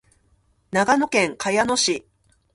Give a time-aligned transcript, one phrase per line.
[0.71, 2.07] 長野県茅野市